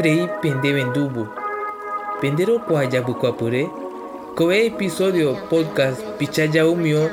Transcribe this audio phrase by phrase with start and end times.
[0.00, 1.26] Prei pende vendubu.
[2.20, 3.68] Pendero kwaya bukwapure.
[4.34, 7.10] Koe episodio podcast pichaya umio.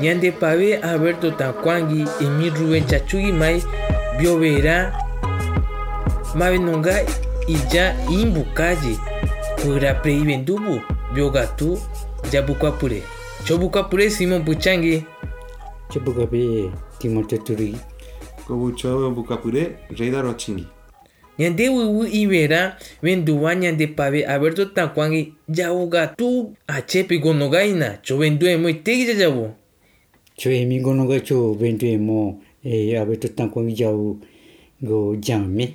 [0.00, 3.62] Nyande pave Alberto Takwangi emi Rubén Chachugi mai
[4.18, 4.92] biovera.
[6.34, 7.02] Mave nonga
[7.46, 8.98] ija imbukaji.
[9.62, 10.80] Cura prei vendubu.
[11.14, 11.78] Biogatu
[12.32, 13.02] jabukwapure.
[13.44, 15.04] Chobukwapure Simon Puchangi.
[15.92, 17.76] Chobukape Timote Turi.
[18.46, 20.66] Kobucho Bukapure, Reida Rochingi.
[21.38, 29.04] Nyande wiwu ibera venduwa nyande pave Alberto Takwangi jaugatu achepi gonogaina cho vendu emo itegi
[29.06, 29.50] jajabu.
[30.36, 34.18] Cho emi gono ga cho bentu emo e abeto tankwangi jau
[34.82, 35.74] go jame.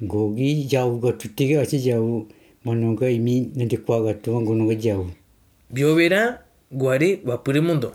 [0.00, 2.26] Go gi jau ga tutege achi jau
[2.64, 5.10] mano ga emi nende kwa ga to gono ga jau.
[5.70, 6.38] Biovera
[6.72, 7.92] Guare Vapuremundo.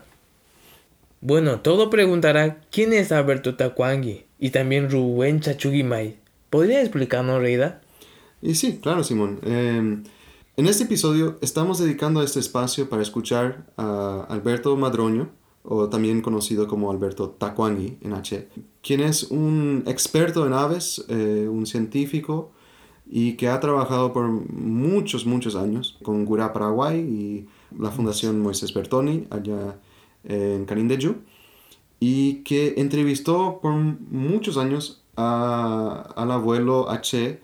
[1.21, 6.16] Bueno, todo preguntará quién es Alberto Takwangi y también Rubén Chachugimay.
[6.56, 7.81] ¿Podría explicarnos, Reida?
[8.42, 9.42] Y sí, claro, Simón.
[9.44, 10.02] Eh,
[10.56, 15.31] en este episodio estamos dedicando este espacio para escuchar a Alberto Madroño,
[15.64, 18.48] o también conocido como Alberto Takwangi en H,
[18.81, 22.53] quien es un experto en aves, eh, un científico
[23.06, 28.73] y que ha trabajado por muchos, muchos años con Gura Paraguay y la Fundación Moisés
[28.73, 29.78] Bertoni allá
[30.23, 31.16] en Canindeyú
[32.00, 37.39] y que entrevistó por muchos años a, al abuelo H.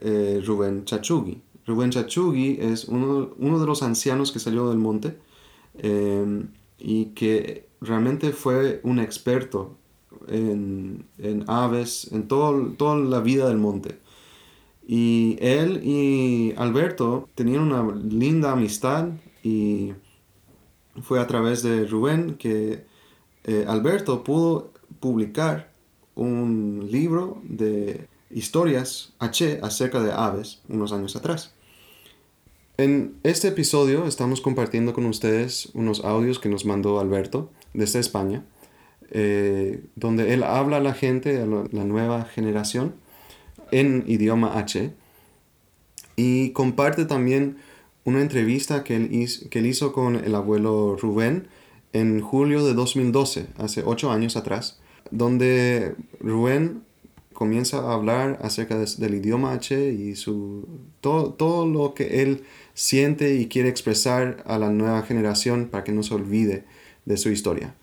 [0.00, 1.40] Eh, Rubén Chachugi.
[1.66, 5.18] Rubén Chachugi es uno, uno, de los ancianos que salió del monte
[5.78, 6.44] eh,
[6.78, 9.76] y que realmente fue un experto
[10.28, 13.98] en, en aves, en todo, toda la vida del monte.
[14.86, 19.08] Y él y Alberto tenían una linda amistad
[19.42, 19.92] y
[21.02, 22.84] fue a través de Rubén que
[23.44, 25.73] eh, Alberto pudo publicar
[26.14, 31.52] un libro de historias H acerca de aves unos años atrás.
[32.76, 38.44] En este episodio estamos compartiendo con ustedes unos audios que nos mandó Alberto desde España,
[39.10, 42.94] eh, donde él habla a la gente, a la nueva generación,
[43.70, 44.92] en idioma H,
[46.16, 47.58] y comparte también
[48.04, 51.46] una entrevista que él, que él hizo con el abuelo Rubén
[51.92, 56.82] en julio de 2012, hace ocho años atrás, donde Rubén
[57.32, 60.68] comienza a hablar acerca de, del idioma H y su,
[61.00, 62.44] todo, todo lo que él
[62.74, 66.64] siente y quiere expresar a la nueva generación para que no se olvide
[67.04, 67.74] de su historia.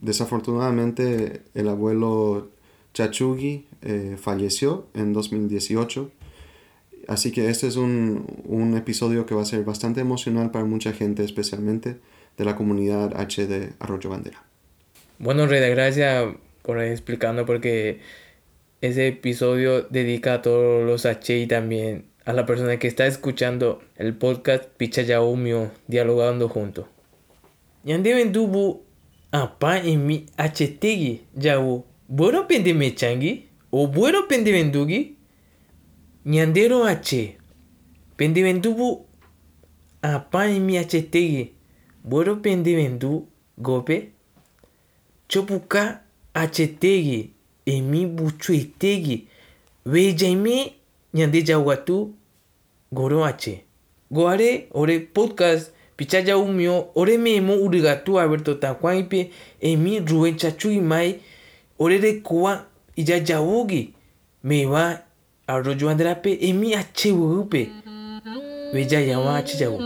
[0.00, 2.48] Desafortunadamente el abuelo
[2.94, 6.10] Chachugi eh, falleció en 2018
[7.06, 10.92] Así que este es un, un, episodio que va a ser bastante emocional para mucha
[10.92, 11.98] gente, especialmente
[12.36, 14.42] de la comunidad H de Arroyo Bandera.
[15.18, 16.34] Bueno, Reda, gracias
[16.64, 18.00] por explicando porque
[18.80, 23.82] ese episodio dedica a todos los H y también a la persona que está escuchando
[23.96, 26.86] el podcast Picha Yaumio dialogando juntos.
[27.84, 28.82] Yande vendubu
[29.30, 35.14] apa emi achetegi yau bueno pende mechangi o bueno pende vendugi
[36.26, 37.36] Nyandero H.
[38.16, 39.04] Pendivendubu
[40.00, 41.52] apa mi achetegi.
[42.02, 44.12] Boro pendivendu gope.
[45.28, 46.03] Chopuka
[46.34, 47.30] achetegi.
[47.66, 49.26] Emi buchuetegi.
[49.86, 50.72] Vejaime
[51.14, 52.14] nyande jawatu
[52.92, 53.58] goro H.
[54.10, 59.30] Goare ore podcast pichaya umio ore memo urigatu Alberto Takwaipe
[59.60, 61.20] emi Rubén Chachui mai
[61.78, 62.64] ore de kuwa
[62.96, 63.92] ija jawugi
[64.44, 65.02] me va
[65.46, 67.70] arroyo andrape emi achewupe
[68.72, 69.80] veja yawa achijawu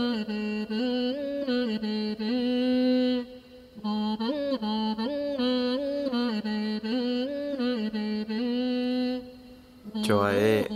[9.93, 10.67] Choae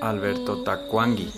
[0.00, 1.32] Alberto Takwangi.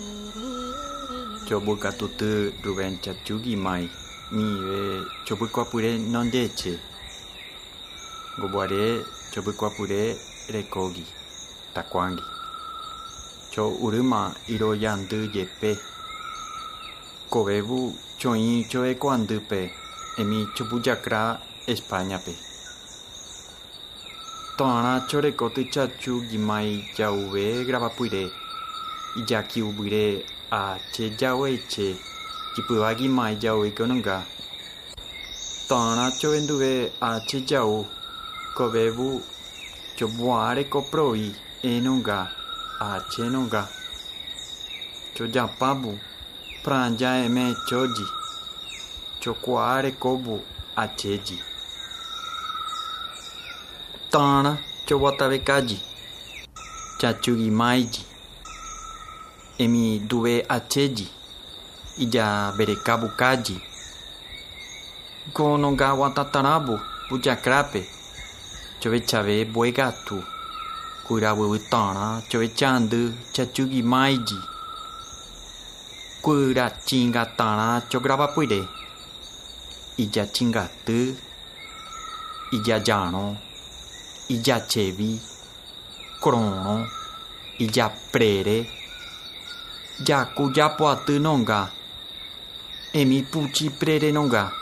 [1.47, 3.89] Cho buka tutu Ruben Chachugi mai.
[4.31, 6.77] Mi ve cho buku apure non deche.
[8.37, 9.01] Gobuare
[9.31, 10.17] cho buku apure
[10.49, 11.05] rekogi.
[11.73, 12.23] Takwangi.
[13.51, 15.77] Cho uruma iro yandu yepe.
[17.29, 19.71] Kobebu cho in cho eko andupe.
[20.17, 22.50] Emi cho buyakra España pe.
[24.57, 28.23] Tona chore koti chachu gimai jauve graba puire
[29.15, 31.95] ija ki ubire ache jauwe che
[32.53, 34.23] kipu wagi mai jauwe kononga.
[35.67, 37.85] to na chovenduve ache jau,
[38.55, 39.21] kobebu
[39.95, 41.33] chobuare koproi
[41.63, 42.27] enonga,
[42.79, 43.67] ache nonga
[45.15, 45.97] choja pabu
[46.63, 48.05] pranja eme choji,
[49.21, 50.41] chokuare kobu
[50.75, 51.50] acheji.
[54.11, 55.79] Tana Chowatabekadi
[56.99, 57.99] Chachugi Maidi
[59.57, 61.07] Emi Due Achedi
[61.97, 63.55] Ija Berecabukadi
[65.33, 66.79] Gonongawatatarabu
[67.09, 67.87] Pujakrape
[68.81, 70.21] Chovechave Boegatu
[71.07, 74.35] Kurabu Tana Chovechandu Chachugi Maidi
[76.21, 78.67] Curachingatana Chograbapuire
[79.97, 81.15] Ija Chingatã
[82.51, 83.50] Ija Jano.
[84.31, 85.19] Ijachevi,
[86.21, 86.87] Cronon,
[87.59, 88.65] Ijaprere,
[89.99, 91.69] Jacujapuatã Nongá,
[92.93, 94.53] Emiputi Prere já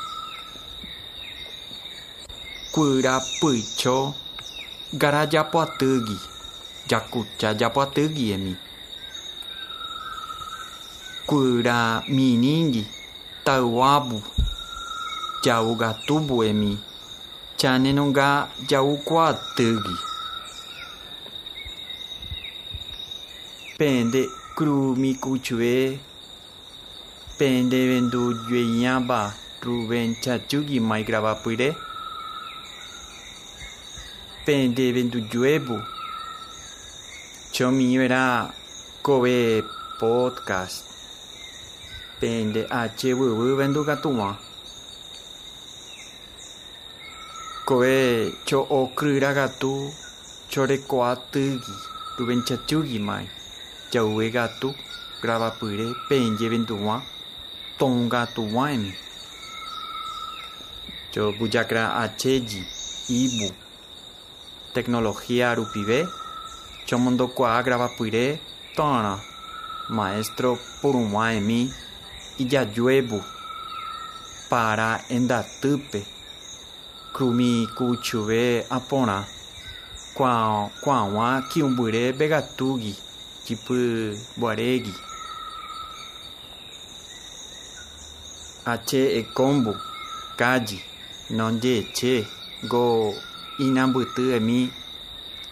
[3.39, 4.13] cuja
[4.92, 6.18] Garajapuatãgui,
[6.89, 8.57] Jacuchajapuatãgui Emi,
[11.27, 12.88] Curaminingue,
[13.45, 14.24] Tauabu,
[15.44, 16.89] Jaugatubu Emi.
[17.60, 19.96] chane nunga jaukwa tegi.
[23.78, 24.22] Pende
[24.56, 26.00] krumi kuchwe,
[27.38, 31.76] pende vendu jwe nyamba ruben chachugi maigraba pwire.
[34.46, 35.82] Pende vendu jwebu,
[37.52, 38.54] chomi vera
[39.04, 39.64] kobe
[40.00, 40.86] podcast.
[42.20, 44.28] Pende achewewe vendu katuma.
[44.36, 44.49] Pende
[47.69, 49.94] kove cho okrýragatu
[50.50, 51.75] chorekoatýgui
[52.18, 53.30] Rubén Chachugi mai.
[53.94, 54.74] Jauve gatu
[55.21, 57.01] gravapyre penje venduguã
[57.77, 58.92] tongatuguãemi
[61.13, 62.66] cho bujakra achéji
[63.10, 63.54] ibu.
[64.74, 66.07] Tecnología rupive
[66.88, 68.39] chomondokuaa gravapyre
[68.75, 69.16] tórã
[69.89, 71.69] maestro purumãemi
[72.39, 73.19] ijajuévu
[74.50, 76.19] para endatýpe
[77.19, 79.18] krumi kuchuve aporã
[80.18, 82.94] ko'ag̃a begatugi mbegatúgui
[83.45, 84.94] jypyguarégui
[88.71, 89.74] ache e ekombu
[90.39, 90.80] kaji
[91.38, 92.13] nonjeeche
[92.71, 92.83] go
[93.66, 94.60] inambutu inambyty'emi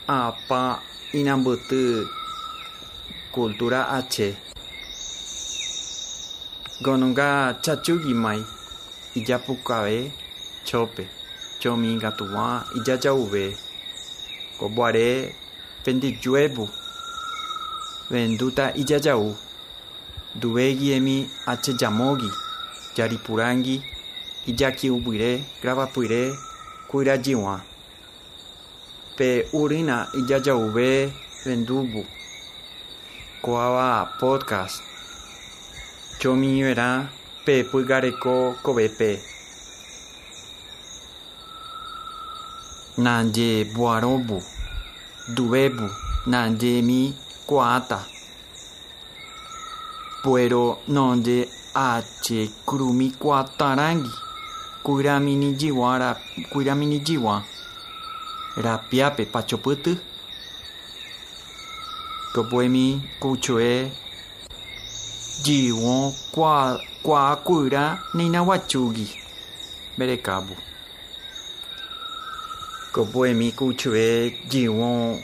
[0.07, 0.61] apa
[1.19, 1.81] inambutu
[3.33, 4.27] cultura ache.
[6.83, 7.27] Gonunga
[7.63, 8.41] chachugui mai
[9.15, 10.11] ijapukave
[10.67, 11.16] chope.
[11.59, 13.45] Chomi gatuguã ijajauve
[14.59, 15.07] kobuare
[15.83, 16.65] pendijuévu
[18.11, 19.35] vendúta ijajau
[20.41, 21.17] duvégiemi
[21.51, 22.31] achejamógi
[22.95, 23.77] jaripurãngui
[24.49, 25.31] ijaki'ũmbyre
[25.61, 26.21] gravapyre
[26.89, 27.55] kuirajyg̃uã
[29.17, 29.29] pe
[29.59, 30.89] urýna ijajauve
[31.45, 32.01] venduvu
[33.43, 33.89] ko'áva
[34.19, 34.83] podcast.
[36.19, 36.89] Chomivera
[37.45, 39.09] pe pygareko kovépe
[42.97, 44.43] nanje bwarobu
[45.35, 45.89] dubebu
[46.25, 47.13] nanje mi
[47.47, 48.05] kuata.
[50.23, 54.11] Pero nonde ache krumi kuatarangi
[54.83, 56.15] kuiramini jiwa ra
[56.49, 57.43] kuiramini jiwa.
[58.57, 59.97] Rapiape pachopyty.
[62.33, 63.91] Kopoemi kuchoe
[65.43, 69.07] jiwo kwa kuakuyra ninaguachugi
[69.97, 70.55] merekabu
[72.97, 75.21] Kopoe mi kuchue jiwon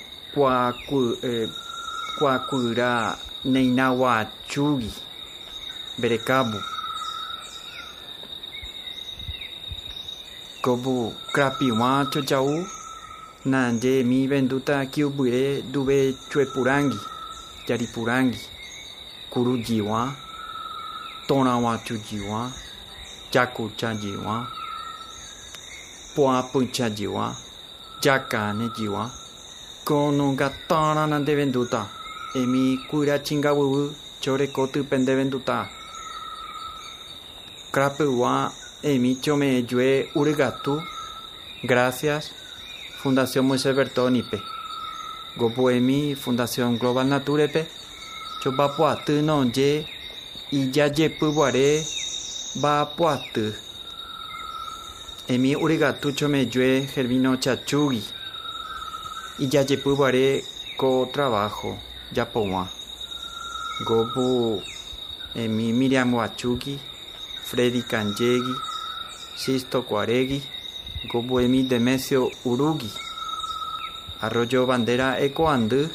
[2.18, 4.94] kwakura neinawachugi
[5.98, 6.62] berekabu.
[10.62, 12.66] ko bu krapi wa chochau
[13.46, 17.00] nanje mi benduta kiupire duve chuepurangi
[17.68, 18.40] yaripurangi
[19.30, 20.14] kuru ji wa
[21.28, 22.52] tona wa chu ji wa
[23.32, 24.48] chaku cha ji wa
[26.16, 27.36] poa pun cha ji wa
[28.04, 29.06] po'apychãjyg̃uã jakanejyg̃uã
[29.88, 31.82] konungatãrã nde vendúta
[32.40, 33.84] emi kuirachingavyvy
[34.22, 35.58] chorekótype nde vendúta
[37.74, 38.34] krapyg̃uã
[38.92, 40.74] emi chome'ẽjue urygatu
[41.64, 42.24] gracias.
[43.02, 44.38] Fundación Moisés Bertónipe
[45.40, 47.62] gopoemi Fundación Global Naturepe.
[48.42, 49.70] Chopapuaty nonje
[50.52, 51.68] ijajepyguare
[52.58, 53.46] mba'apuaty
[55.28, 58.04] emi urygatu chomejue Gervino Chachugui.
[59.40, 60.44] Ijajepyguare
[60.78, 61.78] ko trabajo
[62.14, 62.68] japog̃uã
[63.88, 64.62] gopu
[65.36, 66.78] emi Miriam Guachugui
[67.44, 68.56] Freddy Kanjegui
[69.36, 70.42] Sisto Kuarégui
[71.12, 72.92] gopoemi Demesio Urugui.
[74.22, 75.88] Arroyo Bandera ekoandy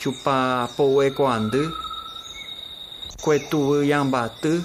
[0.00, 1.62] Chupapo'u ekoandy
[3.22, 4.62] Kuetuvýambaty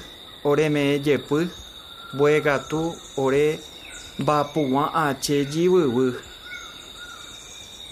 [2.13, 2.81] bue gatu
[3.17, 3.59] ore
[4.27, 6.13] bapuwa ache jiwiwi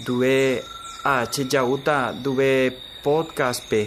[0.05, 0.63] due
[1.03, 2.71] ache yauta due
[3.03, 3.81] podcast pe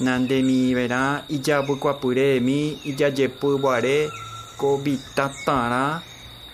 [0.00, 2.58] nande mi verá ijapukuapyre mi
[2.90, 3.96] ijajepyguare
[4.58, 5.82] kovita tãrã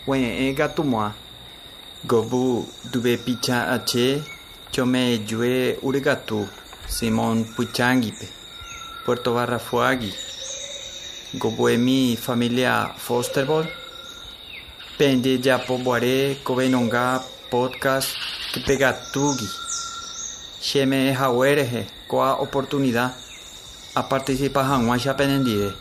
[0.07, 1.09] gue'ẽ gatumo'ã
[2.11, 4.07] govu dube picha ache
[4.73, 6.41] chomejue urigatu
[6.89, 8.27] Simon Puchánguipe
[9.05, 10.13] Puerto Barrafuagui
[11.39, 13.67] Goboemi familia Fosterball,
[14.99, 18.17] Pendi de Apoboare, Covenonga, Podcast,
[18.53, 19.47] que Kipegatugi,
[20.61, 23.15] Xeme Hauereje, Coa Oportunidad,
[23.95, 25.73] a participar Hanwan Xapenendide,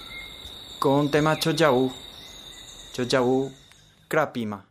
[0.80, 1.92] con tema Chojaú,
[2.94, 3.52] Chojaú,
[4.10, 4.66] Crapima.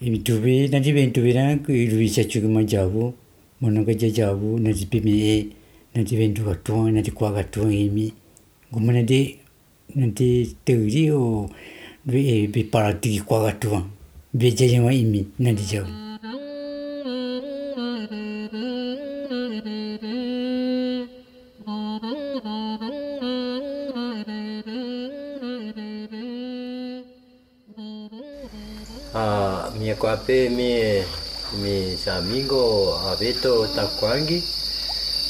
[0.00, 3.14] Ibitubi, nanti bentubira, irubi chachukuma jabu,
[3.60, 5.48] monoka jabu, nanti pime e,
[5.94, 8.12] nanti bentuga tuan, nanti kuaga tuan imi,
[8.74, 9.38] gomana di,
[9.94, 11.46] nanti teuri o
[12.02, 13.86] be be parati kwa gatua
[14.34, 15.86] be jajama imi nanti jau
[29.14, 30.98] Ah, mi ape mi
[31.62, 34.42] mi samingo abeto takwangi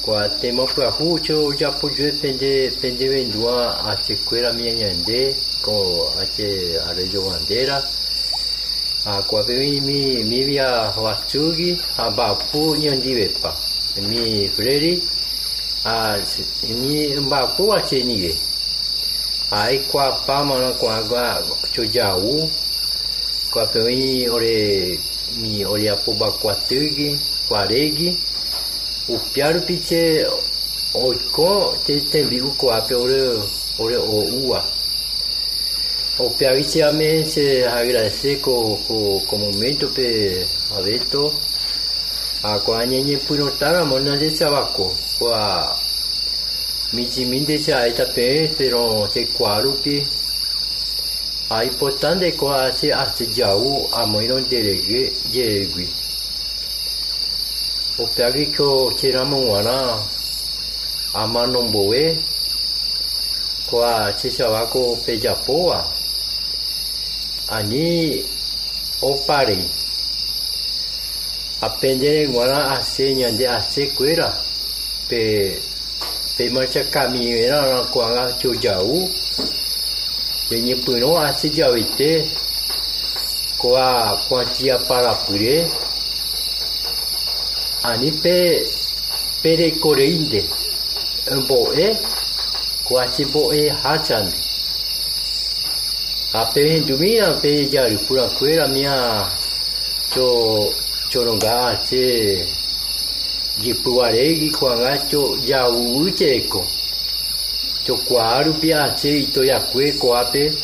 [0.05, 6.79] kwa tema kwa hucho ya pujue pende pende vendua a secuela mi ñande ko ache
[6.89, 7.83] arejo bandera
[9.07, 13.57] a kwa mi mi mi via watsugi a bapu ñandi bepa
[14.09, 15.03] mi freri
[15.85, 16.19] a
[16.81, 18.35] mi bapu ache niye.
[19.51, 21.43] Ai kwa pama na kwa ga
[21.73, 22.51] chojau
[23.51, 24.99] kwa peoi ore
[25.41, 27.19] mi ore apoba kwatugi
[27.49, 28.17] kwaregi
[29.07, 30.27] Upyaru piché
[30.93, 33.39] oiko che este vívuko apeure
[33.77, 34.65] ore oua,
[36.17, 38.81] upyaviicha aemei se jaeraseko
[49.61, 50.07] 路边。
[51.49, 56.04] Ah, importante es que se amor de y de regue.
[57.99, 60.03] upyaki ko ciramo wana
[61.15, 62.19] amano mbowe
[63.71, 65.87] kwa cisawa ko pejapowa
[67.49, 68.25] ani
[69.03, 69.63] opari
[71.61, 74.43] apenjere wana ase nyande ase kuera
[75.09, 75.55] pe
[76.37, 79.09] pe marcha kami era na kuanga chujau
[80.51, 82.27] yenye puno ase jawite
[83.59, 85.71] kwa kwa tia para pure
[87.91, 88.37] ani pe
[89.43, 90.41] perecoreinde
[91.33, 91.87] amboe
[92.87, 94.27] coatiboe hachan.
[96.33, 99.29] A pe pendumina pe yari pura cuera minha
[100.13, 100.73] cho
[101.11, 102.47] choronga che
[103.61, 106.67] gipuaregi kuanga cho yau checo
[107.85, 110.57] cho cuaru pia che itoyacue coape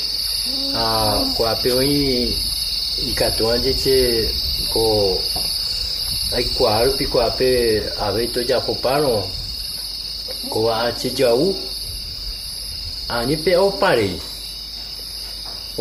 [0.73, 2.37] a coape oi
[3.05, 4.35] ikatuanje che
[4.69, 5.21] ko
[6.37, 7.51] aikuarupi ko'ápe
[8.07, 9.15] ave tojapopárõ
[10.53, 11.55] kóva chejau
[13.17, 14.15] ani oparei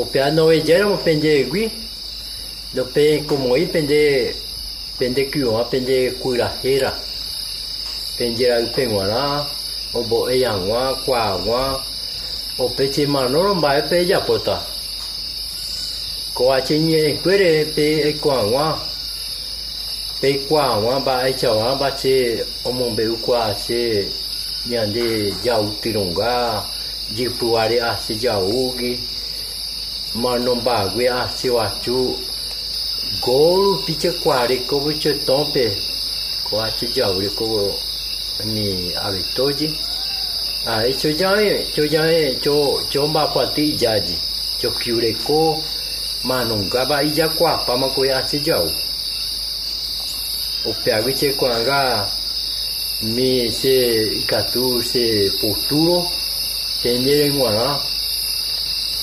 [0.01, 1.69] opea novejéramo pendejegui
[2.75, 4.01] lope komoi pende
[4.99, 6.91] pendekyvõ pendekyrahéra
[8.17, 9.23] penjeraypeg̃uarã
[9.97, 11.63] ombo'e hag̃ua kuaag̃ua
[12.63, 14.55] ope chemanóro mba'épe ejapóta
[16.35, 18.67] kóva cheñe'ẽkuére pe aiko e e hag̃ua
[20.21, 24.05] 北瓜，我把一叫我把这我们北瓜这，
[24.67, 26.61] 人家叫地龙噶，
[27.15, 28.99] 吉普瓦里啊是叫乌鸡，
[30.13, 32.17] 马农巴贵啊是瓦猪，
[33.21, 35.71] 狗比这瓜里可不这东北，
[36.49, 37.45] 瓜这叫里可
[38.43, 39.73] 你阿里多吉，
[40.65, 44.07] 啊，就讲诶，就讲诶，就就把瓜地家的，
[44.57, 45.57] 就丢了个
[46.21, 48.61] 马农噶把一家瓜把马贵啊是叫。
[50.63, 52.09] upiagui che kuanga
[53.01, 53.71] mi se
[54.19, 56.11] ikatu se futuro
[56.81, 57.79] pendere nguaga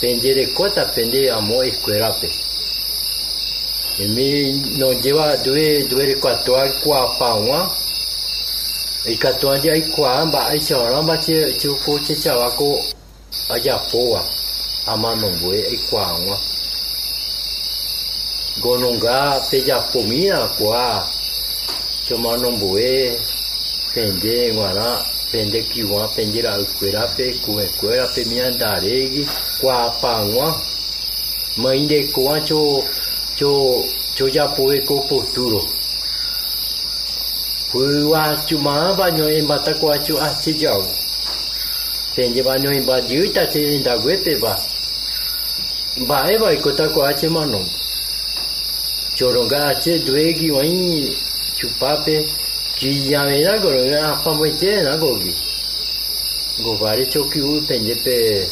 [0.00, 2.30] pendere Cota, kota pende amo escuelape.
[3.98, 7.74] Mi no lleva due due recuatu al cuapagua
[9.06, 12.84] ikatu andi ai kuaga mbaꞌai chaora mbache chuku che chavako
[13.48, 14.22] ajapóa
[14.86, 16.38] amanongue ikuaagua
[18.60, 19.40] gonunga
[19.92, 21.15] pomia kuaa
[22.06, 23.18] Chomanomboê,
[23.92, 29.26] Pendê, Guará, Pendê Kiwá, Pendê Raucuera, Pecué, Cuera, Pemiandaregue,
[29.58, 30.56] Quapanguá,
[31.56, 32.84] Mãe de Coa, Cho,
[33.34, 33.84] Cho,
[34.14, 35.66] Cho Japuê, Copoturo.
[37.72, 40.86] Fua, Chumá, Banho, Embata, Coa, Cho, Achijau.
[42.14, 44.56] Pendê Banho, Embadiuta, Te, Indaguepeba.
[46.06, 47.68] Bae, Bae, Cotacoa, Chemanombo.
[49.16, 51.25] Choronga, Che, Duegui, Oinho,
[51.56, 52.28] chupape
[52.76, 53.22] que já
[54.12, 55.34] apamoite na gogi
[56.62, 58.46] govare chokiu pendepe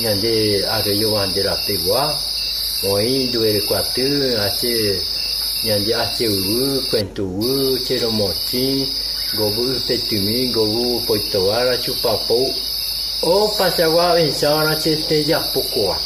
[0.00, 2.18] nyande areyo wandera pegua
[2.82, 4.06] moi duere quatu
[4.46, 5.00] ache
[5.64, 8.86] a ache u quento u cheromochi
[9.34, 12.54] gobu petumi gobu poitoara chupapo
[13.22, 15.98] o pasagua ensara chete yapokoa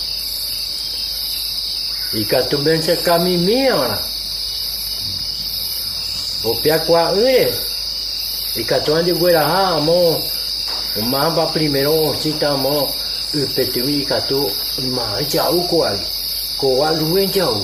[2.14, 4.09] ikatu bense kamimi ora
[6.44, 7.52] o pia kwa ure
[8.56, 10.20] i ka tu andi guera ha mo
[10.96, 12.88] o ma ba primero o chi ta mo
[13.34, 14.50] u pe tu mi ka tu
[14.96, 16.06] ma ja u ko ali
[16.56, 17.62] ko wa lu en ja u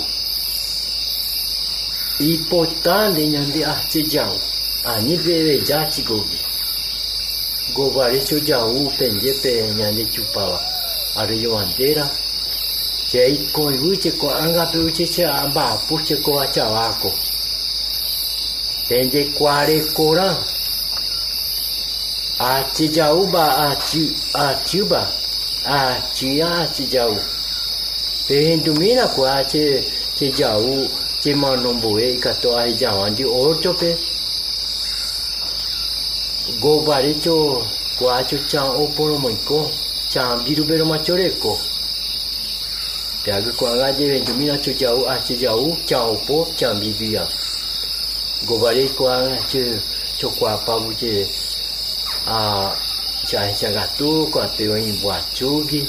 [2.18, 4.36] importante nyande a che jau
[4.84, 6.24] a ni bebe ja chi go
[7.74, 10.60] go ba re cho ja u pen je pe nyande chu pa wa
[11.14, 12.08] a re yo andera
[13.08, 15.96] che i ko i che ko anga pe u che che a ba pu
[18.88, 20.36] sende kware kora
[22.38, 25.10] ati jauba ati atiuba
[25.64, 27.16] ati ati jau.
[28.28, 29.84] Tendo mira kwache
[30.18, 30.88] te jau
[31.22, 33.96] te manomboe kato ai jau andi orchope
[36.60, 37.66] gobarecho
[37.98, 39.70] kwacho cha oporo moiko
[40.08, 41.58] cha birubero machoreko.
[43.24, 47.26] Te agu kwa gaje vendo mira cho jau ati jau cha opo cha bibia
[48.44, 49.80] Gobareikwa, che
[50.16, 51.28] chokwa pagu che
[52.24, 52.76] a
[53.24, 55.88] chahechagatu, quapeoim boachugi,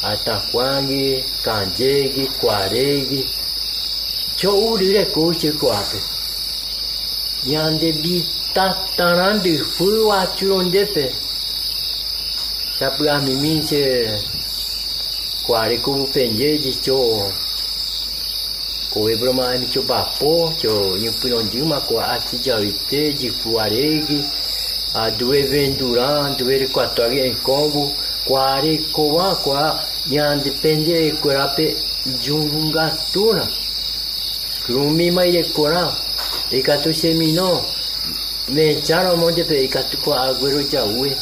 [0.00, 2.28] ataquangi, candegue,
[3.08, 3.26] de
[4.36, 6.00] chouri recoche quape.
[7.44, 11.12] Yande bitatarandi fu achurondepe.
[12.76, 14.22] Sapu com che
[15.42, 17.30] quarecubu penjeji cho
[18.94, 24.24] o Ebroma é que o Bapô, que eu Infilondinho, uma coate de Aite, de Fuaregue,
[24.94, 27.92] a do Evendurã, do Erequatório em Congo,
[28.24, 31.76] Quare, Coa, Coa, e a depender de Corape
[32.06, 33.50] de um gatuna.
[34.64, 35.92] Crumima e Corá,
[36.50, 37.60] e Catu Seminó,
[38.48, 41.16] Mencharo Monte Pe, e Catu Aguero de Aue,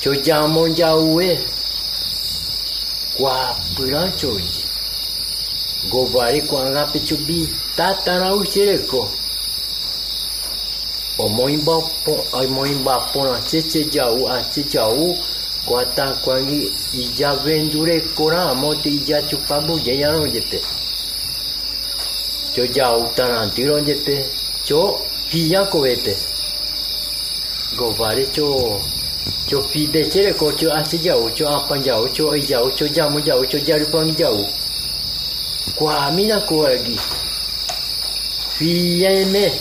[0.00, 1.38] Chojamon de Aue,
[3.16, 4.57] Quapurancho, e
[5.86, 9.08] govali kuãla picubi tatãla ucileko
[12.38, 15.14] omoimbapõla cece jau aci jau
[15.66, 20.58] kuata kuangi ijavenduleko lamoti ijacupa buyeialondjete
[22.54, 24.26] co jau talantilondjete
[24.66, 26.14] co hiya kovete
[27.76, 28.46] govali co
[29.48, 33.58] co pidecileko co aci jau co apa jau co i jau co jamu jau co
[33.58, 34.57] jalipuangi jau, jau, jau, jau, jau, jau, jau, jau.
[35.76, 37.00] kuhamia kuagi
[38.58, 39.52] viene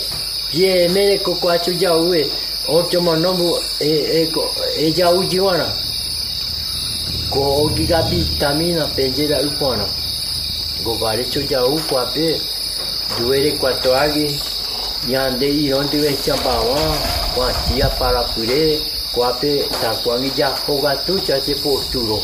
[0.52, 2.32] viene ko kwachu jawe
[2.68, 5.74] ocho manombo e e ko e jau jiwana
[7.30, 9.86] ko giga vitamina penjera upona
[10.84, 12.42] go bare cho jau kwape
[13.18, 14.40] duere kwatoagi
[15.08, 16.98] yande ironde ve champawa
[17.36, 18.82] kwatia para pure.
[19.12, 22.22] Kwape takwangi japo gatucha se posturo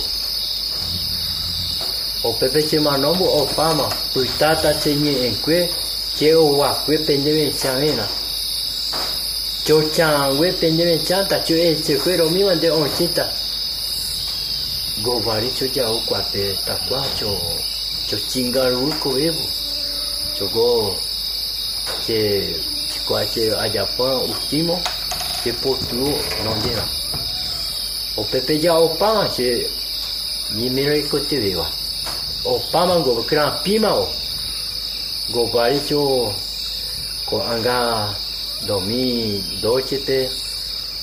[2.23, 3.25] 哦，婆婆，这么弄不？
[3.25, 5.69] 哦，爸妈，我太太今年因为
[6.15, 8.07] 车祸，因为病得蛮惨的。
[9.65, 13.27] 就将我因为病得蛮惨，就一切费用米万的，我先打。
[15.05, 17.36] 我怀疑就将我挂掉，打款就
[18.07, 19.39] 就金刚卢克维布，
[20.33, 20.95] 就我
[22.05, 22.55] 去
[22.89, 24.79] 去快去阿加方乌鸡毛
[25.43, 25.95] 去抱住
[26.45, 26.69] 弄的。
[28.15, 29.67] 哦，婆婆，将我绑去
[30.53, 31.69] 尼米尔克提维瓦。
[32.45, 34.08] o pama go kra pima o
[35.32, 36.34] go baicho
[37.25, 38.13] ko anga
[38.67, 40.29] domi dochete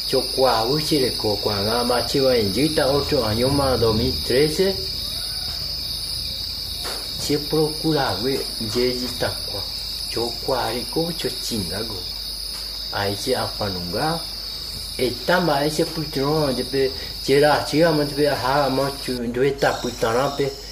[0.06, 4.76] chokwa uchire ko kwa nga machiwa injita oto anyoma domi trese
[7.22, 9.62] che procura we jeji takwa
[10.10, 11.96] chokwa ri ko cho chinga go
[12.92, 14.20] aichi afanunga
[14.98, 20.69] etamba aichi putron de pe chera chiga mo de ha mo chu ndweta putarampe Thank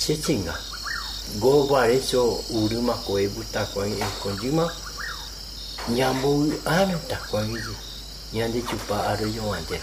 [0.00, 0.54] 父が
[1.40, 3.90] ゴーバレショウルマコエブタコエ
[4.22, 4.66] コジマ
[5.90, 7.52] ニャンボウアメタコエジ
[8.32, 9.78] ニャンデチュパアルヨアンデ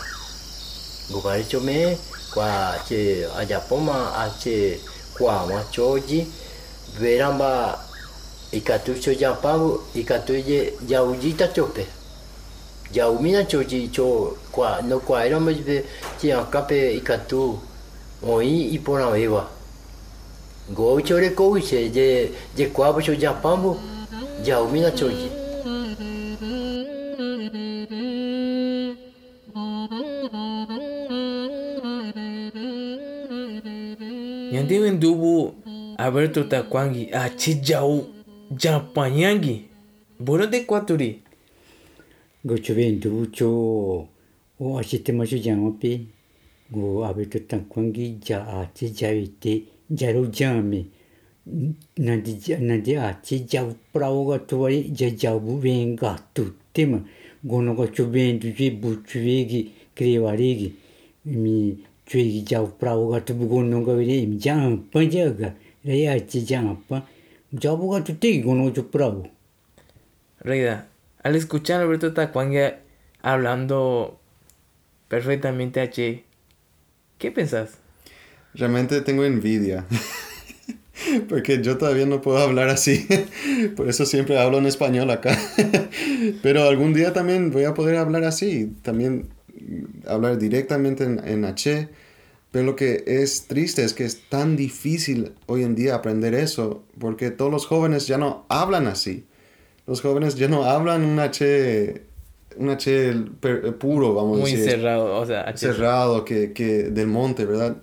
[1.13, 1.97] ゴーバレショメ
[2.33, 4.79] kwa che ajapoma ache
[5.17, 6.27] kwa wachoji
[6.99, 7.79] veramba
[8.51, 11.87] ikatucho japabu ikatuye yaujita chope.
[12.93, 15.85] Yaumina choji cho kwa no kwa eramba be
[16.19, 17.59] che akape ikatu
[18.23, 19.56] oi ipora ewa.
[20.75, 21.29] 我去了，
[21.61, 23.77] 去了，这这国外去日本不？
[24.43, 25.05] 家有米了，去。
[34.51, 35.55] 我这边徒步，
[35.97, 37.81] 我到处打广告，啊，去家，
[38.57, 39.61] 家，家，panyang 去，
[40.23, 41.13] 不能得过头了。
[42.43, 44.07] 我这边徒步，
[44.57, 46.01] 我啊，去他妈去 jamapi，
[46.71, 49.09] 我啊，到处打广告，家啊，去家
[49.41, 49.65] 去。
[49.89, 50.85] Ja ro jame
[51.97, 55.59] na di na di a chi ja pra o ga to wa ja ja bu
[55.59, 56.99] ven ga tu te ma
[57.43, 60.75] go no go chuven du ji bu chue gi kre wa ri gi
[61.23, 64.55] mi chue gi ja pra o ga tu bu go no ga ri mi ja
[64.91, 67.05] pa ja ga re ya chi ja pa
[67.51, 69.37] ja bu ga tu te go no chu pra o
[70.39, 70.87] Reida,
[71.23, 72.73] al escuchar a Alberto Takwangi
[73.21, 74.19] hablando
[75.07, 76.23] perfectamente H,
[77.17, 77.79] ¿qué pensás?
[78.57, 79.85] Realmente tengo envidia.
[81.29, 83.07] Porque yo todavía no puedo hablar así.
[83.75, 85.37] Por eso siempre hablo en español acá.
[86.41, 88.73] Pero algún día también voy a poder hablar así.
[88.81, 89.29] También
[90.07, 91.89] hablar directamente en, en H.
[92.51, 96.83] Pero lo que es triste es que es tan difícil hoy en día aprender eso.
[96.99, 99.25] Porque todos los jóvenes ya no hablan así.
[99.85, 102.01] Los jóvenes ya no hablan un H,
[102.57, 103.13] un H
[103.79, 105.59] puro, vamos Muy a decir cerrado, o sea, H.
[105.59, 107.77] cerrado que, que del monte, ¿verdad?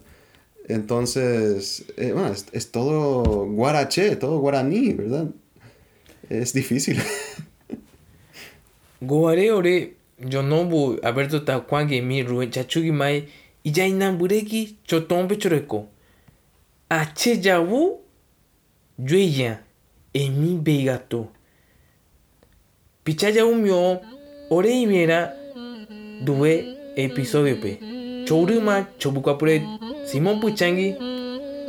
[0.66, 2.14] Entonces, eh,
[2.52, 5.28] es, todo guaraché, todo guaraní, ¿verdad?
[6.30, 6.98] Es difícil.
[9.00, 13.28] Goare ore Yonobu Alberto Takwangi mi ruen chachugi mai
[13.64, 15.88] ijainan bureki chotombe choreko.
[17.42, 18.00] Jawu
[18.98, 19.60] yueya
[20.14, 21.28] emi beigato.
[23.04, 24.00] Pichaya umyo
[24.50, 25.34] ore imera
[26.24, 26.64] duwe
[26.96, 27.78] episodio pe.
[28.24, 29.62] Chouruma chobukapure
[30.06, 30.96] Simón Puchangi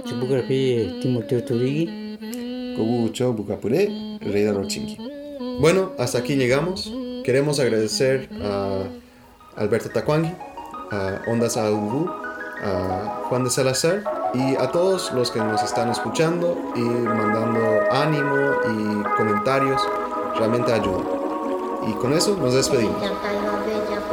[0.06, 2.06] chubugar pe Timoteo Torigi
[2.76, 3.88] Kobucho, Bucapuré,
[4.21, 4.98] Rey de Rochinki.
[5.60, 6.91] Bueno, hasta aquí llegamos.
[7.24, 8.84] Queremos agradecer a
[9.56, 10.34] Alberto Tacuangui,
[10.91, 12.10] a Ondas Aubú,
[12.62, 18.52] a Juan de Salazar y a todos los que nos están escuchando y mandando ánimo
[18.65, 19.82] y comentarios.
[20.38, 21.04] Realmente ayuda.
[21.88, 23.02] Y con eso nos despedimos.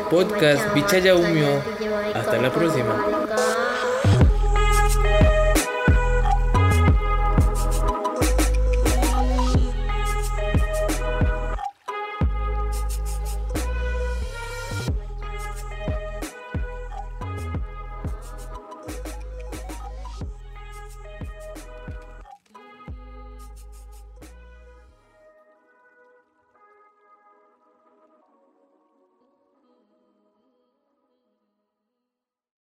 [0.08, 1.60] Podcast Bichaya Umio.
[2.14, 3.11] Hasta la próxima.